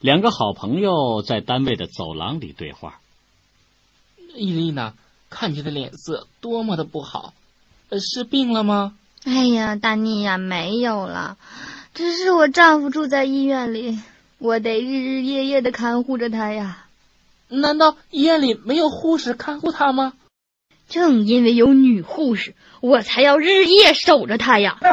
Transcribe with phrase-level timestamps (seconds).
[0.00, 3.00] 两个好朋友在单位的走廊里对话。
[4.36, 4.94] 伊丽娜，
[5.28, 7.34] 看你的脸色多么的不好，
[8.00, 8.94] 是病了吗？
[9.24, 11.36] 哎呀，大妮呀，没有了，
[11.94, 13.98] 只是我丈夫住在医院里，
[14.38, 16.86] 我得日日夜夜的看护着他呀。
[17.48, 20.12] 难道医院里没有护士看护他吗？
[20.88, 24.78] 正因为有女护士，我才要日夜守着他呀。